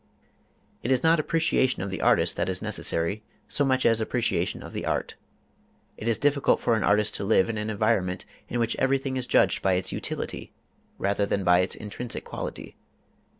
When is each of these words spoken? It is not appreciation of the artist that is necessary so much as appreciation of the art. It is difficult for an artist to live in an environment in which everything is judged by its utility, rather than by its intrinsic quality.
It 0.81 0.89
is 0.91 1.03
not 1.03 1.19
appreciation 1.19 1.83
of 1.83 1.91
the 1.91 2.01
artist 2.01 2.35
that 2.35 2.49
is 2.49 2.59
necessary 2.59 3.21
so 3.47 3.63
much 3.63 3.85
as 3.85 4.01
appreciation 4.01 4.63
of 4.63 4.73
the 4.73 4.83
art. 4.83 5.13
It 5.95 6.07
is 6.07 6.17
difficult 6.17 6.59
for 6.59 6.73
an 6.73 6.83
artist 6.83 7.13
to 7.17 7.23
live 7.23 7.51
in 7.51 7.57
an 7.59 7.69
environment 7.69 8.25
in 8.49 8.59
which 8.59 8.75
everything 8.77 9.15
is 9.15 9.27
judged 9.27 9.61
by 9.61 9.73
its 9.73 9.91
utility, 9.91 10.53
rather 10.97 11.27
than 11.27 11.43
by 11.43 11.59
its 11.59 11.75
intrinsic 11.75 12.25
quality. 12.25 12.75